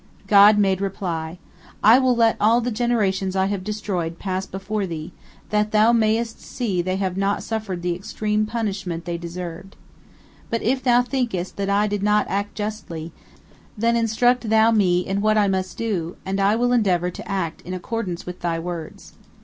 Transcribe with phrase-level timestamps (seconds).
[0.27, 1.37] '"God made reply:
[1.83, 5.13] "I will let all the generations I have destroyed pass before thee,
[5.51, 9.75] that thou mayest see they have not suffered the extreme punishment they deserved.
[10.49, 13.11] But if thou thinkest that I did not act justly,
[13.77, 17.61] then instruct thou Me in what I must do, and I will endeavor to act
[17.61, 19.13] in accordance with thy words."